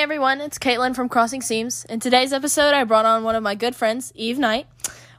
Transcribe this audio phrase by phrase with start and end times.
[0.00, 1.84] Hey everyone, it's Caitlin from Crossing Seams.
[1.84, 4.66] In today's episode, I brought on one of my good friends, Eve Knight.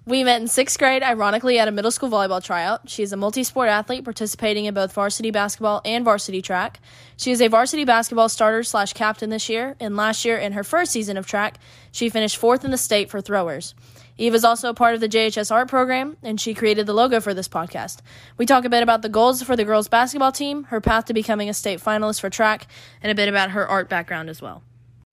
[0.07, 2.89] We met in sixth grade, ironically, at a middle school volleyball tryout.
[2.89, 6.79] She is a multi sport athlete participating in both varsity basketball and varsity track.
[7.15, 10.63] She is a varsity basketball starter slash captain this year, and last year, in her
[10.63, 11.59] first season of track,
[11.91, 13.75] she finished fourth in the state for throwers.
[14.17, 17.19] Eve is also a part of the JHS art program, and she created the logo
[17.19, 17.99] for this podcast.
[18.35, 21.13] We talk a bit about the goals for the girls basketball team, her path to
[21.13, 22.65] becoming a state finalist for track,
[23.03, 24.63] and a bit about her art background as well.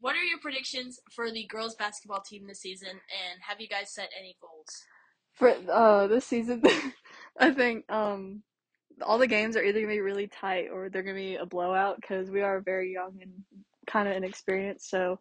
[0.00, 3.92] What are your predictions for the girls basketball team this season, and have you guys
[3.92, 4.84] set any goals?
[5.34, 6.62] For uh this season,
[7.38, 8.42] I think um
[9.02, 12.00] all the games are either gonna be really tight or they're gonna be a blowout
[12.00, 13.32] because we are very young and
[13.86, 14.88] kind of inexperienced.
[14.88, 15.18] So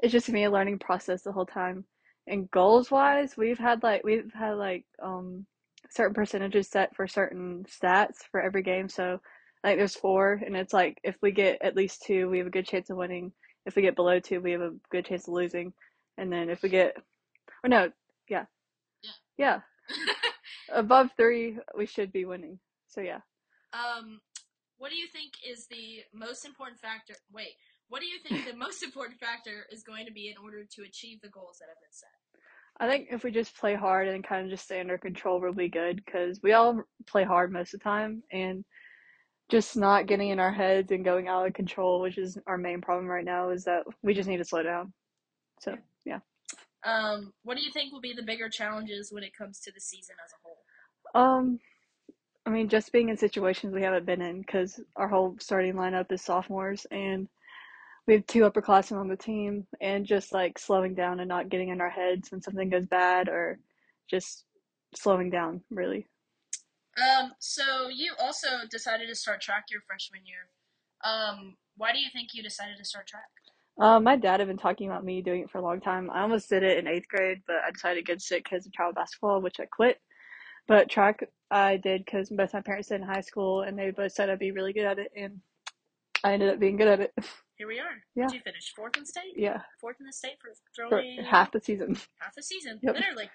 [0.00, 1.84] it's just gonna be a learning process the whole time.
[2.26, 5.46] And goals wise, we've had like we've had like um
[5.90, 8.88] certain percentages set for certain stats for every game.
[8.88, 9.20] So
[9.64, 12.50] like there's four, and it's like if we get at least two, we have a
[12.50, 13.32] good chance of winning.
[13.68, 15.74] If we get below two, we have a good chance of losing.
[16.16, 16.96] And then if we get,
[17.62, 17.92] or no,
[18.28, 18.46] yeah,
[19.02, 19.10] Yeah.
[19.36, 19.60] yeah,
[20.72, 22.58] above three, we should be winning.
[22.86, 23.20] So yeah.
[23.74, 24.20] um,
[24.78, 27.12] what do you think is the most important factor?
[27.30, 27.50] Wait,
[27.90, 30.82] what do you think the most important factor is going to be in order to
[30.82, 32.08] achieve the goals that have been set?
[32.80, 35.52] I think if we just play hard and kind of just stay under control, we'll
[35.52, 38.64] be good because we all play hard most of the time and
[39.48, 42.80] just not getting in our heads and going out of control, which is our main
[42.80, 44.92] problem right now, is that we just need to slow down.
[45.60, 46.20] So, yeah.
[46.84, 49.80] Um, what do you think will be the bigger challenges when it comes to the
[49.80, 51.38] season as a whole?
[51.38, 51.58] Um,
[52.46, 56.12] I mean, just being in situations we haven't been in because our whole starting lineup
[56.12, 57.28] is sophomores and
[58.06, 61.68] we have two upperclassmen on the team, and just like slowing down and not getting
[61.68, 63.58] in our heads when something goes bad or
[64.08, 64.44] just
[64.96, 66.06] slowing down, really.
[66.98, 70.48] Um, so you also decided to start track your freshman year.
[71.04, 73.24] Um, why do you think you decided to start track?
[73.80, 76.10] Uh, my dad had been talking about me doing it for a long time.
[76.10, 78.92] I almost did it in eighth grade, but I decided against it because of travel
[78.92, 79.98] basketball, which I quit.
[80.66, 84.12] But track I did because both my parents did in high school, and they both
[84.12, 85.40] said I'd be really good at it, and
[86.24, 87.12] I ended up being good at it.
[87.56, 87.86] Here we are.
[88.14, 88.26] Yeah.
[88.26, 89.34] Did you finish fourth in state?
[89.36, 91.96] yeah, Fourth in the state for for throwing half the season.
[92.20, 92.94] half the season, Yep.
[92.94, 93.30] literally.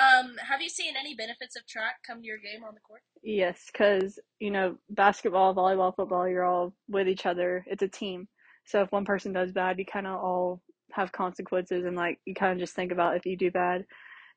[0.00, 3.02] Um, have you seen any benefits of track come to your game on the court?
[3.22, 7.64] Yes, because you know basketball, volleyball, football, you're all with each other.
[7.66, 8.28] It's a team.
[8.64, 12.34] So if one person does bad, you kind of all have consequences, and like you
[12.34, 13.84] kind of just think about if you do bad,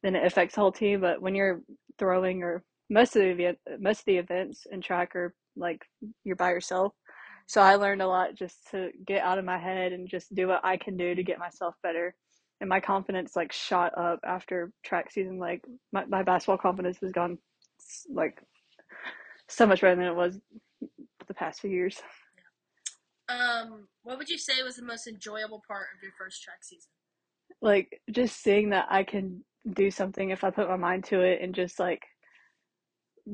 [0.04, 1.00] then it affects the whole team.
[1.02, 1.62] But when you're
[1.98, 5.86] throwing or most of the event, most of the events in track are like
[6.24, 6.94] you're by yourself.
[7.48, 10.48] So I learned a lot just to get out of my head and just do
[10.48, 12.16] what I can do to get myself better.
[12.62, 15.38] And my confidence like shot up after track season.
[15.38, 17.38] Like my, my basketball confidence has gone
[18.10, 18.42] like
[19.48, 20.40] so much better than it was
[21.28, 22.02] the past few years.
[23.28, 26.90] Um, what would you say was the most enjoyable part of your first track season?
[27.62, 31.42] Like just seeing that I can do something if I put my mind to it
[31.42, 32.04] and just like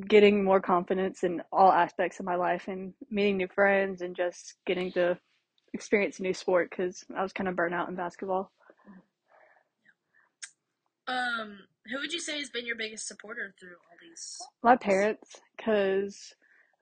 [0.08, 4.56] getting more confidence in all aspects of my life and meeting new friends and just
[4.66, 5.18] getting to
[5.74, 8.52] experience a new sport because I was kind of burnt out in basketball.
[11.42, 11.60] Um,
[11.92, 14.38] who would you say has been your biggest supporter through all these?
[14.64, 16.34] My parents, because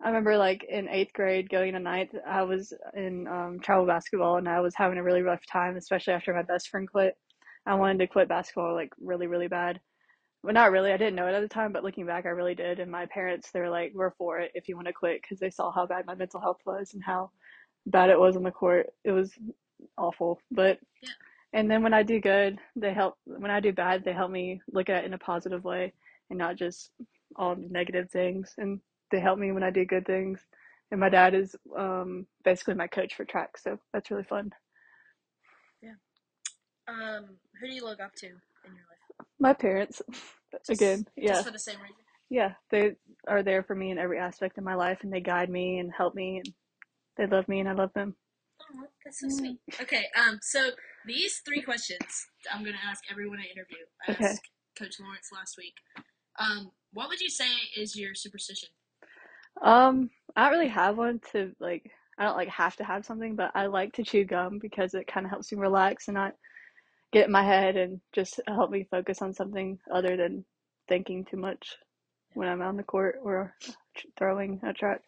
[0.03, 4.38] I remember like in eighth grade going to ninth, I was in um, travel basketball
[4.38, 7.18] and I was having a really rough time, especially after my best friend quit.
[7.66, 9.80] I wanted to quit basketball like really, really bad.
[10.44, 10.91] Well, not really.
[10.91, 12.80] I didn't know it at the time, but looking back, I really did.
[12.80, 15.40] And my parents, they were like, "We're for it if you want to quit," because
[15.40, 17.31] they saw how bad my mental health was and how
[17.86, 18.88] bad it was on the court.
[19.03, 19.34] It was
[19.97, 20.40] awful.
[20.50, 21.09] But Yeah.
[21.53, 23.15] And then when I do good, they help.
[23.25, 25.93] When I do bad, they help me look at it in a positive way
[26.29, 26.91] and not just
[27.35, 28.53] all negative things.
[28.57, 28.79] And
[29.11, 30.39] they help me when I do good things.
[30.91, 34.51] And my dad is um, basically my coach for track, so that's really fun.
[35.81, 35.93] Yeah.
[36.87, 38.33] Um, who do you look up to in
[38.66, 39.27] your life?
[39.39, 40.01] My parents,
[40.51, 41.33] Just- again, yeah.
[41.33, 41.95] Just for the same reason.
[42.29, 42.95] yeah, they
[43.27, 45.91] are there for me in every aspect of my life, and they guide me and
[45.95, 46.53] help me, and
[47.17, 48.16] they love me, and I love them.
[48.61, 49.59] Oh, that's so sweet.
[49.79, 50.71] Okay, um, so
[51.05, 53.78] these three questions I'm gonna ask everyone I interview.
[54.07, 54.25] I Okay.
[54.25, 55.73] asked Coach Lawrence last week.
[56.40, 58.69] Um, what would you say is your superstition?
[59.61, 61.91] Um, I don't really have one to like.
[62.17, 65.07] I don't like have to have something, but I like to chew gum because it
[65.07, 66.35] kind of helps me relax and not
[67.13, 70.43] get in my head and just help me focus on something other than
[70.90, 71.78] thinking too much
[72.34, 73.53] when I'm on the court or
[74.17, 75.02] throwing a track.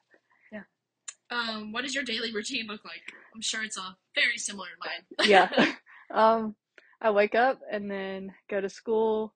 [1.31, 3.01] Um, what does your daily routine look like?
[3.33, 5.29] I'm sure it's a very similar to mine.
[5.29, 5.73] yeah.
[6.13, 6.55] um,
[7.01, 9.33] I wake up and then go to school.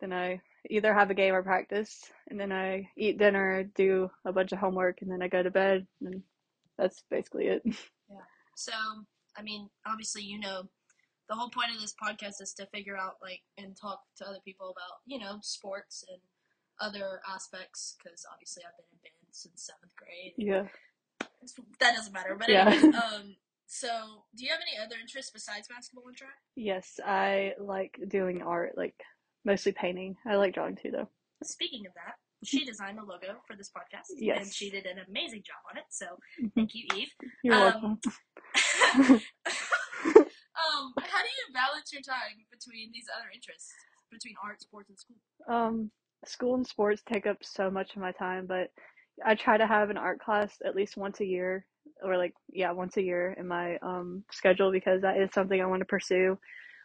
[0.00, 4.32] Then I either have a game or practice, and then I eat dinner, do a
[4.32, 5.86] bunch of homework, and then I go to bed.
[6.02, 6.22] And
[6.78, 7.62] that's basically it.
[8.10, 8.20] Yeah.
[8.54, 8.72] So,
[9.34, 10.68] I mean, obviously, you know,
[11.26, 14.40] the whole point of this podcast is to figure out like and talk to other
[14.44, 16.20] people about you know sports and
[16.80, 20.34] other aspects because obviously I've been in band since seventh grade.
[20.36, 20.68] Yeah.
[21.80, 22.68] That doesn't matter, but Yeah.
[22.68, 23.36] anyways, um,
[23.66, 26.34] so do you have any other interests besides basketball and track?
[26.56, 28.94] Yes, I like doing art, like
[29.44, 30.16] mostly painting.
[30.26, 31.08] I like drawing too, though.
[31.42, 32.14] Speaking of that,
[32.44, 34.38] she designed the logo for this podcast, Yes.
[34.44, 35.84] and she did an amazing job on it.
[35.90, 36.06] So
[36.40, 36.52] Mhm.
[36.54, 37.10] thank you, Eve.
[37.42, 38.00] You're Um, welcome.
[39.44, 43.72] um, how do you balance your time between these other interests,
[44.10, 45.16] between art, sports, and school?
[45.48, 45.90] Um,
[46.24, 48.70] school and sports take up so much of my time, but
[49.24, 51.66] I try to have an art class at least once a year,
[52.02, 55.66] or like, yeah, once a year in my um schedule because that is something I
[55.66, 56.38] want to pursue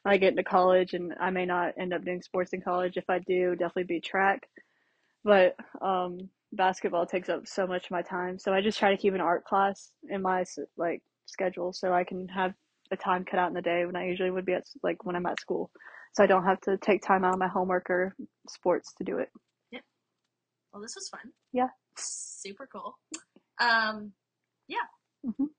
[0.04, 2.98] when I get into college, and I may not end up doing sports in college.
[2.98, 4.48] If I do, definitely be track.
[5.24, 9.02] But um, basketball takes up so much of my time, so I just try to
[9.02, 10.46] keep an art class in my
[10.78, 12.54] like schedule so I can have
[12.92, 15.16] a time cut out in the day when I usually would be at like when
[15.16, 15.70] I'm at school,
[16.14, 18.16] so I don't have to take time out of my homework or
[18.48, 19.30] sports to do it.
[19.72, 19.82] Yep.
[20.74, 21.32] Well, this was fun.
[21.52, 21.68] Yeah.
[22.00, 22.98] Super cool.
[23.60, 24.14] Um,
[24.68, 24.88] yeah.
[25.26, 25.50] Mhm.